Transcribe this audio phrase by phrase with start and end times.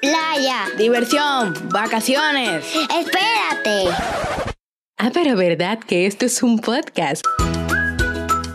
[0.00, 0.64] Playa.
[0.78, 1.54] Diversión.
[1.68, 2.64] Vacaciones.
[2.74, 3.94] Espérate.
[4.96, 7.24] Ah, pero ¿verdad que esto es un podcast?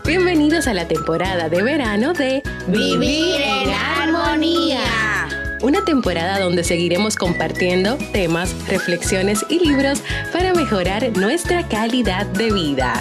[0.04, 5.28] Bienvenidos a la temporada de verano de Vivir en Armonía.
[5.62, 10.02] Una temporada donde seguiremos compartiendo temas, reflexiones y libros
[10.32, 13.00] para mejorar nuestra calidad de vida.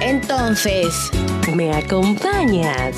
[0.00, 1.10] Entonces,
[1.54, 2.96] ¿me acompañas?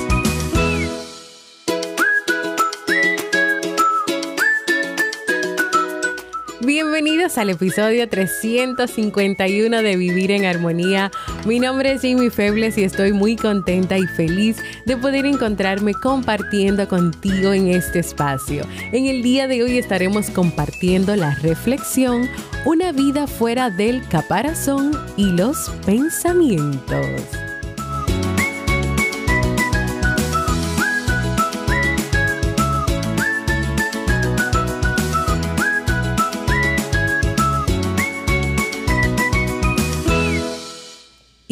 [7.36, 11.10] Al episodio 351 de Vivir en Armonía.
[11.44, 16.88] Mi nombre es Jimmy Febles y estoy muy contenta y feliz de poder encontrarme compartiendo
[16.88, 18.64] contigo en este espacio.
[18.92, 22.28] En el día de hoy estaremos compartiendo la reflexión
[22.64, 27.45] Una vida fuera del caparazón y los pensamientos.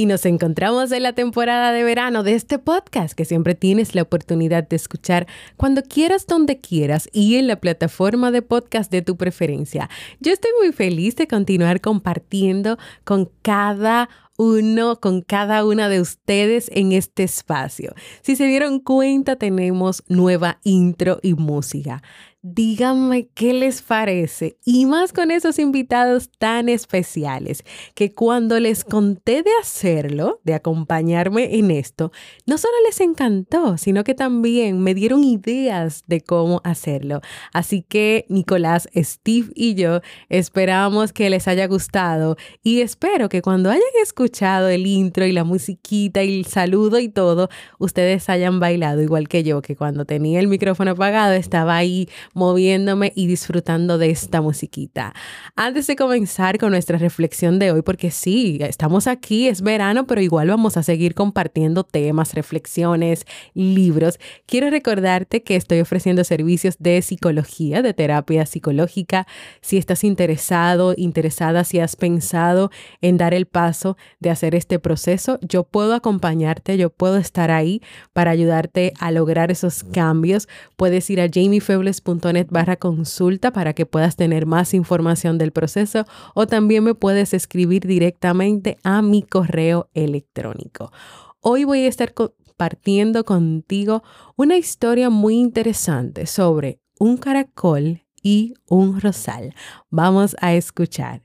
[0.05, 4.03] Y nos encontramos en la temporada de verano de este podcast que siempre tienes la
[4.03, 9.17] oportunidad de escuchar cuando quieras, donde quieras y en la plataforma de podcast de tu
[9.17, 9.89] preferencia.
[10.21, 16.71] Yo estoy muy feliz de continuar compartiendo con cada uno con cada una de ustedes
[16.73, 17.95] en este espacio.
[18.23, 22.03] Si se dieron cuenta, tenemos nueva intro y música.
[22.47, 24.59] Díganme qué les parece.
[24.67, 31.57] Y más con esos invitados tan especiales, que cuando les conté de hacerlo, de acompañarme
[31.57, 32.13] en esto,
[32.45, 37.23] no solo les encantó, sino que también me dieron ideas de cómo hacerlo.
[37.55, 43.71] Así que Nicolás, Steve y yo esperamos que les haya gustado y espero que cuando
[43.71, 49.03] hayan escuchado el intro y la musiquita y el saludo y todo, ustedes hayan bailado
[49.03, 54.11] igual que yo, que cuando tenía el micrófono apagado estaba ahí moviéndome y disfrutando de
[54.11, 55.15] esta musiquita.
[55.57, 60.21] Antes de comenzar con nuestra reflexión de hoy, porque sí, estamos aquí, es verano, pero
[60.21, 67.01] igual vamos a seguir compartiendo temas, reflexiones, libros, quiero recordarte que estoy ofreciendo servicios de
[67.03, 69.27] psicología, de terapia psicológica.
[69.61, 75.39] Si estás interesado, interesada, si has pensado en dar el paso de hacer este proceso,
[75.41, 77.81] yo puedo acompañarte, yo puedo estar ahí
[78.13, 80.49] para ayudarte a lograr esos cambios.
[80.77, 86.05] Puedes ir a jamiefebles.com barra consulta para que puedas tener más información del proceso
[86.35, 90.93] o también me puedes escribir directamente a mi correo electrónico.
[91.41, 94.03] Hoy voy a estar compartiendo contigo
[94.37, 99.55] una historia muy interesante sobre un caracol y un rosal.
[99.91, 101.24] Vamos a escuchar.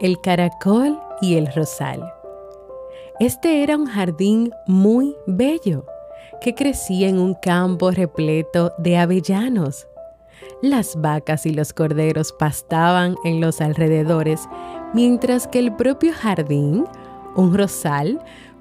[0.00, 2.12] El caracol y el rosal.
[3.18, 5.86] Este era un jardín muy bello
[6.40, 9.88] que crecía en un campo repleto de avellanos.
[10.60, 14.46] Las vacas y los corderos pastaban en los alrededores,
[14.92, 16.84] mientras que el propio jardín,
[17.36, 18.20] un rosal,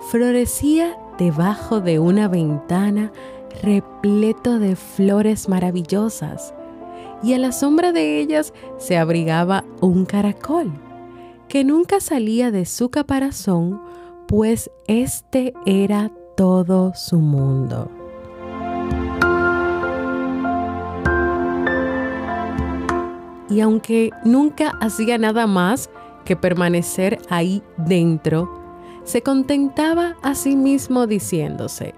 [0.09, 3.11] florecía debajo de una ventana
[3.61, 6.53] repleto de flores maravillosas,
[7.23, 10.71] y a la sombra de ellas se abrigaba un caracol
[11.47, 13.81] que nunca salía de su caparazón,
[14.27, 17.89] pues este era todo su mundo.
[23.49, 25.89] Y aunque nunca hacía nada más
[26.25, 28.49] que permanecer ahí dentro,
[29.03, 31.93] se contentaba a sí mismo diciéndose,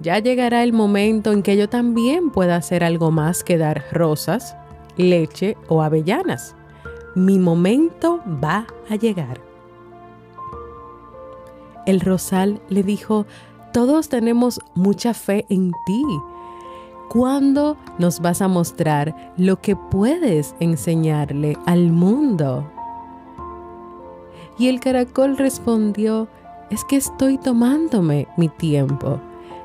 [0.00, 4.56] ya llegará el momento en que yo también pueda hacer algo más que dar rosas,
[4.96, 6.56] leche o avellanas
[7.14, 9.40] mi momento va a llegar.
[11.86, 13.26] El rosal le dijo,
[13.72, 16.04] todos tenemos mucha fe en ti.
[17.08, 22.70] ¿Cuándo nos vas a mostrar lo que puedes enseñarle al mundo?
[24.58, 26.28] Y el caracol respondió,
[26.70, 29.20] es que estoy tomándome mi tiempo.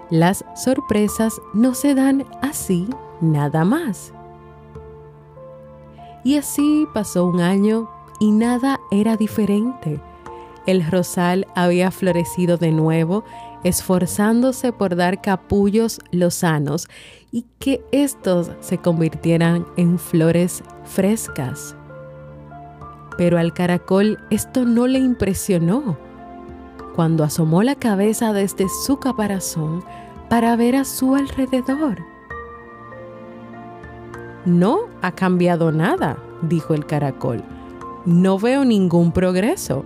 [0.09, 2.87] Las sorpresas no se dan así
[3.19, 4.13] nada más.
[6.23, 7.89] Y así pasó un año
[8.19, 9.99] y nada era diferente.
[10.65, 13.25] El rosal había florecido de nuevo,
[13.63, 16.87] esforzándose por dar capullos lozanos
[17.31, 21.75] y que estos se convirtieran en flores frescas.
[23.17, 25.97] Pero al caracol esto no le impresionó.
[26.95, 29.83] Cuando asomó la cabeza desde su caparazón,
[30.29, 32.12] para ver a su alrededor.
[34.45, 37.43] No ha cambiado nada, dijo el caracol.
[38.05, 39.85] No veo ningún progreso.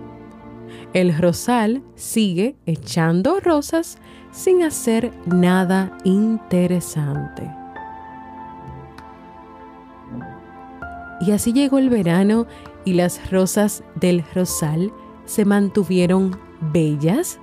[0.92, 3.98] El rosal sigue echando rosas
[4.32, 7.48] sin hacer nada interesante.
[11.20, 12.46] Y así llegó el verano
[12.84, 14.92] y las rosas del rosal
[15.24, 16.38] se mantuvieron
[16.72, 17.38] bellas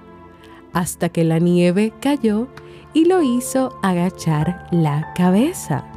[0.74, 2.48] hasta que la nieve cayó
[2.94, 5.95] y lo hizo agachar la cabeza.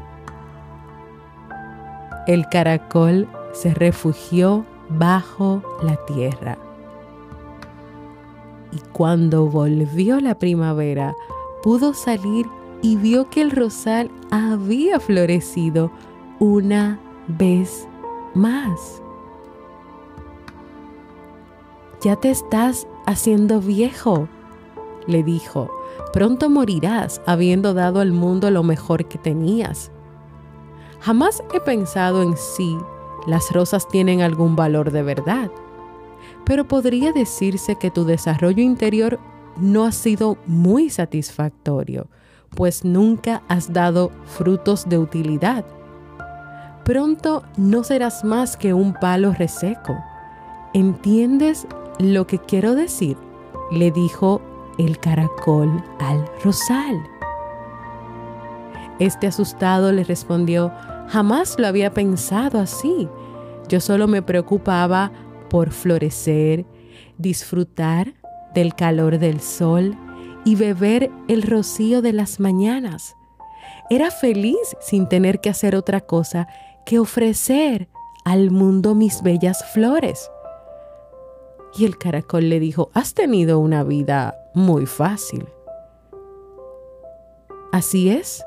[2.28, 6.58] El caracol se refugió bajo la tierra.
[8.70, 11.16] Y cuando volvió la primavera,
[11.62, 12.44] pudo salir
[12.82, 15.90] y vio que el rosal había florecido
[16.38, 17.88] una vez
[18.34, 19.02] más.
[22.02, 24.28] Ya te estás haciendo viejo,
[25.06, 25.70] le dijo.
[26.12, 29.90] Pronto morirás habiendo dado al mundo lo mejor que tenías.
[31.00, 32.76] Jamás he pensado en si
[33.26, 35.50] las rosas tienen algún valor de verdad,
[36.44, 39.18] pero podría decirse que tu desarrollo interior
[39.56, 42.08] no ha sido muy satisfactorio,
[42.54, 45.64] pues nunca has dado frutos de utilidad.
[46.84, 49.96] Pronto no serás más que un palo reseco.
[50.72, 51.66] ¿Entiendes
[51.98, 53.16] lo que quiero decir?
[53.70, 54.40] le dijo
[54.78, 56.98] el caracol al rosal.
[58.98, 60.72] Este asustado le respondió,
[61.08, 63.08] jamás lo había pensado así.
[63.68, 65.12] Yo solo me preocupaba
[65.48, 66.66] por florecer,
[67.16, 68.14] disfrutar
[68.54, 69.96] del calor del sol
[70.44, 73.14] y beber el rocío de las mañanas.
[73.90, 76.48] Era feliz sin tener que hacer otra cosa
[76.84, 77.88] que ofrecer
[78.24, 80.30] al mundo mis bellas flores.
[81.78, 85.46] Y el caracol le dijo, has tenido una vida muy fácil.
[87.72, 88.42] Así es,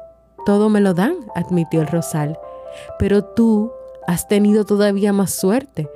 [0.46, 2.40] todo me lo dan, admitió el rosal,
[3.00, 3.72] pero tú
[4.08, 5.90] has tenido todavía más suerte.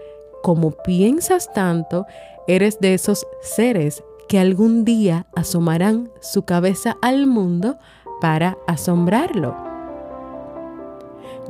[0.43, 2.05] Como piensas tanto,
[2.47, 7.77] eres de esos seres que algún día asomarán su cabeza al mundo
[8.21, 9.55] para asombrarlo.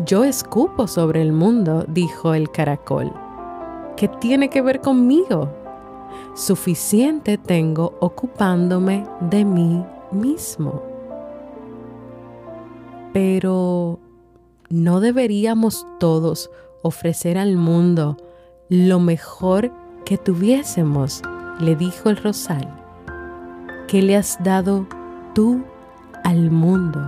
[0.05, 3.13] Yo escupo sobre el mundo, dijo el caracol.
[3.95, 5.49] ¿Qué tiene que ver conmigo?
[6.35, 10.94] Suficiente tengo ocupándome de mí mismo.
[13.15, 14.01] Pero
[14.69, 16.51] ¿no deberíamos todos
[16.81, 18.17] ofrecer al mundo
[18.67, 19.71] lo mejor
[20.03, 21.21] que tuviésemos?
[21.61, 22.67] le dijo el rosal.
[23.87, 24.85] ¿Qué le has dado
[25.33, 25.63] tú
[26.25, 26.99] al mundo?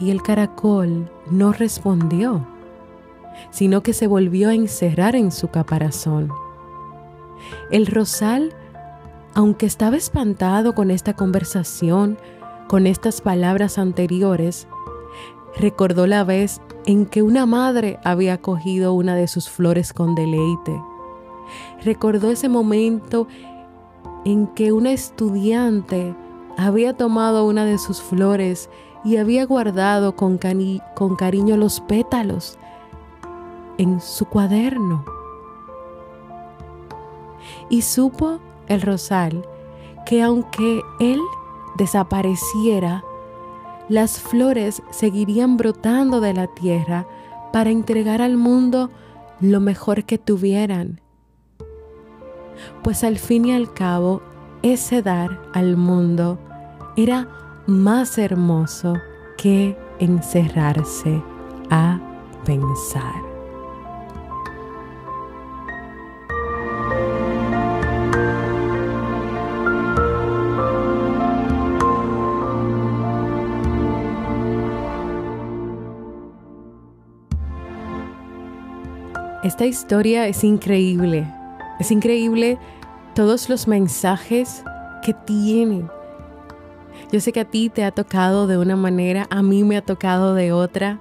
[0.00, 2.44] Y el caracol no respondió
[3.50, 6.30] sino que se volvió a encerrar en su caparazón.
[7.70, 8.52] El rosal,
[9.34, 12.18] aunque estaba espantado con esta conversación,
[12.70, 14.68] con estas palabras anteriores,
[15.56, 20.80] recordó la vez en que una madre había cogido una de sus flores con deleite.
[21.82, 23.26] Recordó ese momento
[24.24, 26.14] en que una estudiante
[26.56, 28.70] había tomado una de sus flores
[29.04, 30.38] y había guardado con,
[30.94, 32.56] con cariño los pétalos
[33.78, 35.04] en su cuaderno.
[37.68, 38.38] Y supo
[38.68, 39.44] el rosal
[40.06, 41.18] que aunque él
[41.76, 43.04] desapareciera,
[43.88, 47.06] las flores seguirían brotando de la tierra
[47.52, 48.90] para entregar al mundo
[49.40, 51.00] lo mejor que tuvieran.
[52.82, 54.22] Pues al fin y al cabo,
[54.62, 56.38] ese dar al mundo
[56.96, 57.28] era
[57.66, 58.94] más hermoso
[59.36, 61.22] que encerrarse
[61.70, 61.98] a
[62.44, 63.29] pensar.
[79.60, 81.30] Esta historia es increíble.
[81.78, 82.56] Es increíble
[83.14, 84.64] todos los mensajes
[85.04, 85.84] que tiene.
[87.12, 89.82] Yo sé que a ti te ha tocado de una manera, a mí me ha
[89.82, 90.98] tocado de otra,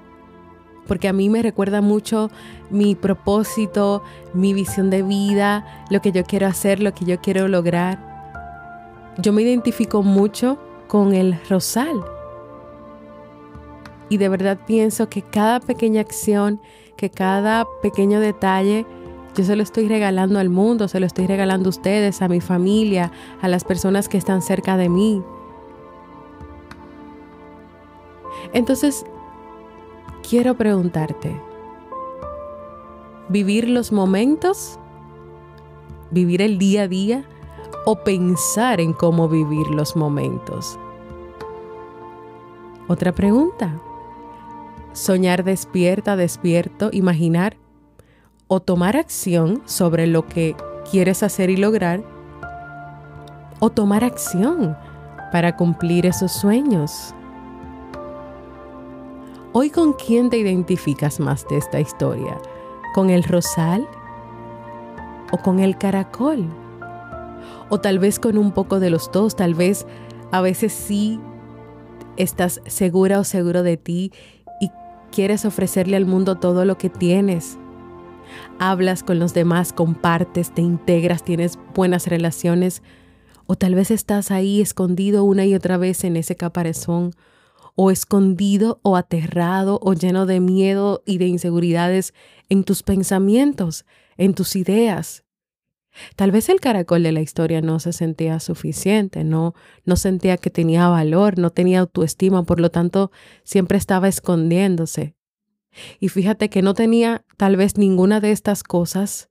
[0.89, 2.31] porque a mí me recuerda mucho
[2.69, 7.47] mi propósito, mi visión de vida, lo que yo quiero hacer, lo que yo quiero
[7.47, 7.97] lograr.
[9.19, 11.97] Yo me identifico mucho con el rosal.
[14.09, 16.59] Y de verdad pienso que cada pequeña acción
[16.99, 18.85] que cada pequeño detalle
[19.33, 22.41] yo se lo estoy regalando al mundo, se lo estoy regalando a ustedes, a mi
[22.41, 25.23] familia, a las personas que están cerca de mí.
[28.51, 29.05] Entonces,
[30.27, 31.39] quiero preguntarte,
[33.29, 34.77] ¿vivir los momentos?
[36.11, 37.25] ¿Vivir el día a día?
[37.85, 40.77] o pensar en cómo vivir los momentos.
[42.87, 43.79] Otra pregunta.
[44.99, 47.55] Soñar despierta, despierto, imaginar
[48.49, 50.57] o tomar acción sobre lo que
[50.91, 52.03] quieres hacer y lograr
[53.61, 54.75] o tomar acción
[55.31, 57.15] para cumplir esos sueños.
[59.53, 62.37] Hoy con quién te identificas más de esta historia?
[62.93, 63.87] ¿Con el rosal
[65.31, 66.45] o con el caracol?
[67.69, 69.87] O tal vez con un poco de los dos, tal vez
[70.33, 71.21] a veces sí
[72.17, 74.11] estás segura o seguro de ti
[75.09, 77.57] quieres ofrecerle al mundo todo lo que tienes.
[78.59, 82.83] Hablas con los demás, compartes, te integras, tienes buenas relaciones.
[83.47, 87.11] O tal vez estás ahí escondido una y otra vez en ese caparazón
[87.75, 92.13] o escondido o aterrado o lleno de miedo y de inseguridades
[92.49, 93.85] en tus pensamientos,
[94.17, 95.23] en tus ideas.
[96.15, 99.53] Tal vez el caracol de la historia no se sentía suficiente, no,
[99.85, 103.11] no sentía que tenía valor, no tenía autoestima, por lo tanto
[103.43, 105.15] siempre estaba escondiéndose.
[105.99, 109.29] Y fíjate que no tenía tal vez ninguna de estas cosas,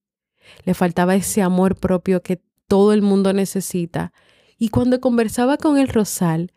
[0.65, 4.12] le faltaba ese amor propio que todo el mundo necesita.
[4.59, 6.53] Y cuando conversaba con el rosal,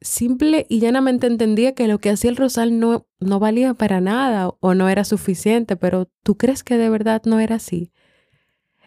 [0.00, 4.50] simple y llanamente entendía que lo que hacía el rosal no, no valía para nada
[4.60, 7.92] o no era suficiente, pero ¿tú crees que de verdad no era así?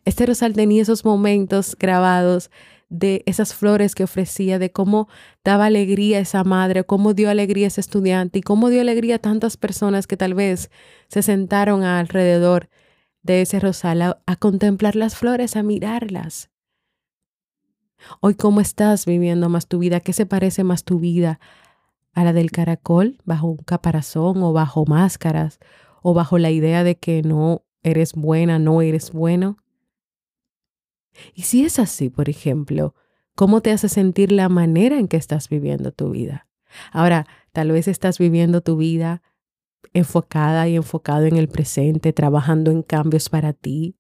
[0.05, 2.51] Este rosal tenía esos momentos grabados
[2.89, 5.07] de esas flores que ofrecía, de cómo
[5.43, 9.15] daba alegría a esa madre, cómo dio alegría a ese estudiante y cómo dio alegría
[9.15, 10.69] a tantas personas que tal vez
[11.07, 12.69] se sentaron alrededor
[13.23, 16.51] de ese rosal a, a contemplar las flores, a mirarlas.
[18.19, 20.01] Hoy, ¿cómo estás viviendo más tu vida?
[20.01, 21.39] ¿Qué se parece más tu vida
[22.13, 25.59] a la del caracol bajo un caparazón o bajo máscaras
[26.01, 29.62] o bajo la idea de que no eres buena, no eres bueno?
[31.33, 32.95] Y si es así, por ejemplo,
[33.35, 36.47] ¿cómo te hace sentir la manera en que estás viviendo tu vida?
[36.91, 39.21] Ahora, tal vez estás viviendo tu vida
[39.93, 43.95] enfocada y enfocado en el presente, trabajando en cambios para ti,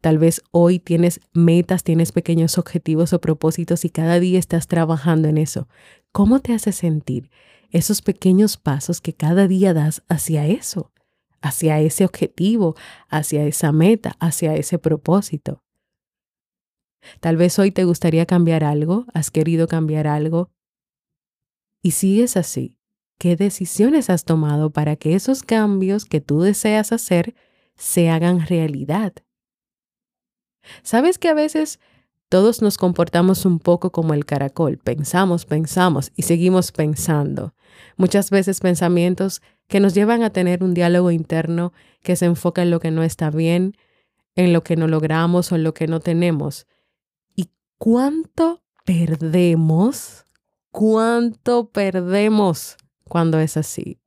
[0.00, 5.28] Tal vez hoy tienes metas, tienes pequeños objetivos o propósitos y cada día estás trabajando
[5.28, 5.68] en eso.
[6.12, 7.30] ¿Cómo te hace sentir
[7.70, 10.92] esos pequeños pasos que cada día das hacia eso,
[11.40, 12.76] hacia ese objetivo,
[13.08, 15.63] hacia esa meta, hacia ese propósito?
[17.20, 20.50] Tal vez hoy te gustaría cambiar algo, has querido cambiar algo.
[21.82, 22.78] Y si es así,
[23.18, 27.34] ¿qué decisiones has tomado para que esos cambios que tú deseas hacer
[27.76, 29.12] se hagan realidad?
[30.82, 31.78] ¿Sabes que a veces
[32.28, 34.78] todos nos comportamos un poco como el caracol?
[34.78, 37.54] Pensamos, pensamos y seguimos pensando.
[37.96, 42.70] Muchas veces pensamientos que nos llevan a tener un diálogo interno que se enfoca en
[42.70, 43.76] lo que no está bien,
[44.36, 46.66] en lo que no logramos o en lo que no tenemos.
[47.74, 50.24] ¿Y cuánto perdemos?
[50.70, 54.00] ¿Cuánto perdemos cuando es así?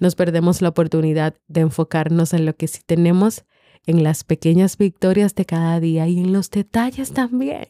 [0.00, 3.44] Nos perdemos la oportunidad de enfocarnos en lo que sí tenemos
[3.86, 7.68] en las pequeñas victorias de cada día y en los detalles también.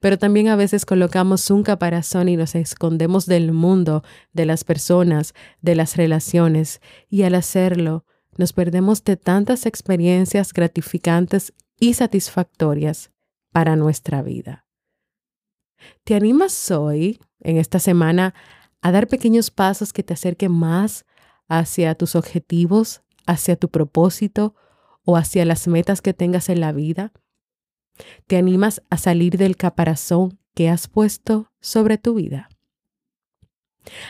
[0.00, 5.34] Pero también a veces colocamos un caparazón y nos escondemos del mundo, de las personas,
[5.60, 8.04] de las relaciones, y al hacerlo
[8.36, 13.10] nos perdemos de tantas experiencias gratificantes y satisfactorias
[13.56, 14.66] para nuestra vida.
[16.04, 18.34] ¿Te animas hoy, en esta semana,
[18.82, 21.06] a dar pequeños pasos que te acerquen más
[21.48, 24.54] hacia tus objetivos, hacia tu propósito
[25.06, 27.14] o hacia las metas que tengas en la vida?
[28.26, 32.50] ¿Te animas a salir del caparazón que has puesto sobre tu vida?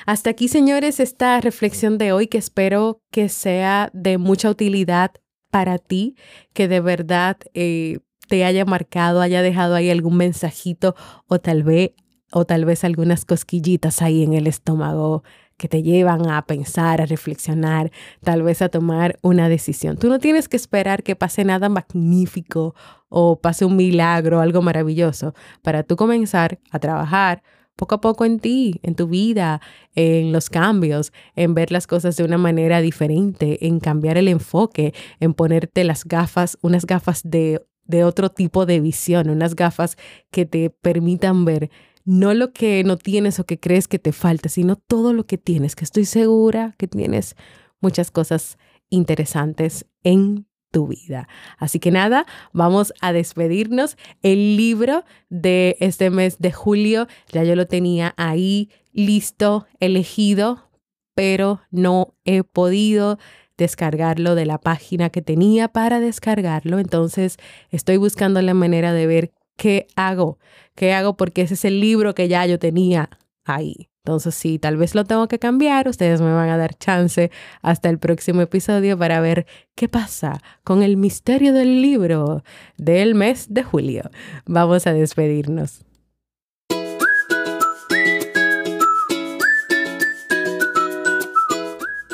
[0.06, 5.12] Hasta aquí, señores, esta reflexión de hoy que espero que sea de mucha utilidad
[5.52, 6.16] para ti,
[6.52, 10.94] que de verdad eh, te haya marcado, haya dejado ahí algún mensajito
[11.26, 11.92] o tal vez
[12.32, 15.22] o tal vez algunas cosquillitas ahí en el estómago
[15.56, 17.90] que te llevan a pensar, a reflexionar,
[18.22, 19.96] tal vez a tomar una decisión.
[19.96, 22.74] Tú no tienes que esperar que pase nada magnífico
[23.08, 27.42] o pase un milagro, algo maravilloso, para tú comenzar a trabajar
[27.76, 29.60] poco a poco en ti, en tu vida,
[29.94, 34.94] en los cambios, en ver las cosas de una manera diferente, en cambiar el enfoque,
[35.20, 39.96] en ponerte las gafas, unas gafas de, de otro tipo de visión, unas gafas
[40.30, 41.70] que te permitan ver
[42.06, 45.38] no lo que no tienes o que crees que te falta, sino todo lo que
[45.38, 47.34] tienes, que estoy segura que tienes
[47.80, 51.28] muchas cosas interesantes en tu vida.
[51.58, 53.96] Así que nada, vamos a despedirnos.
[54.22, 60.70] El libro de este mes de julio ya yo lo tenía ahí listo, elegido,
[61.14, 63.18] pero no he podido
[63.56, 66.78] descargarlo de la página que tenía para descargarlo.
[66.78, 67.36] Entonces
[67.70, 70.38] estoy buscando la manera de ver qué hago,
[70.74, 73.10] qué hago porque ese es el libro que ya yo tenía
[73.44, 73.88] ahí.
[74.06, 77.88] Entonces, sí, tal vez lo tengo que cambiar, ustedes me van a dar chance hasta
[77.88, 82.44] el próximo episodio para ver qué pasa con el misterio del libro
[82.76, 84.08] del mes de julio.
[84.46, 85.85] Vamos a despedirnos.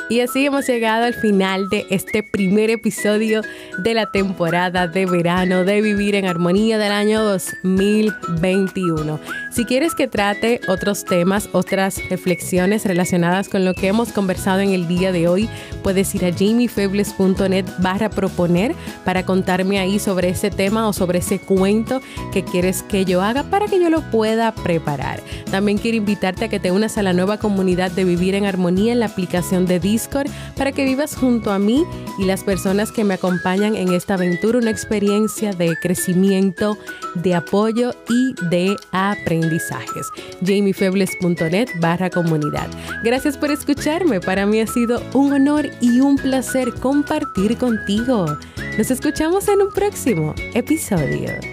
[0.09, 3.41] Y así hemos llegado al final de este primer episodio
[3.77, 9.19] de la temporada de verano de Vivir en Armonía del año 2021.
[9.49, 14.71] Si quieres que trate otros temas, otras reflexiones relacionadas con lo que hemos conversado en
[14.71, 15.49] el día de hoy,
[15.83, 21.39] puedes ir a jamiefebles.net barra proponer para contarme ahí sobre ese tema o sobre ese
[21.39, 22.01] cuento
[22.33, 25.21] que quieres que yo haga para que yo lo pueda preparar.
[25.49, 28.91] También quiero invitarte a que te unas a la nueva comunidad de Vivir en Armonía
[28.91, 30.03] en la aplicación de Disney
[30.57, 31.83] para que vivas junto a mí
[32.19, 36.77] y las personas que me acompañan en esta aventura una experiencia de crecimiento,
[37.15, 40.07] de apoyo y de aprendizajes.
[40.45, 42.67] jamiefebles.net barra comunidad.
[43.03, 44.19] Gracias por escucharme.
[44.19, 48.25] Para mí ha sido un honor y un placer compartir contigo.
[48.77, 51.52] Nos escuchamos en un próximo episodio.